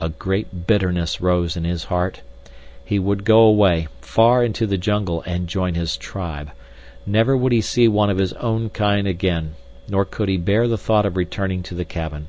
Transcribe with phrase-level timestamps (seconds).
[0.00, 2.20] A great bitterness rose in his heart.
[2.84, 6.50] He would go away, far into the jungle and join his tribe.
[7.06, 9.54] Never would he see one of his own kind again,
[9.88, 12.26] nor could he bear the thought of returning to the cabin.